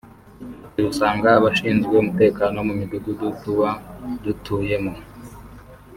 [0.65, 3.69] Ati “Usanga abashinzwe umutekano mu Midugudu tuba
[4.23, 4.93] dutuyemo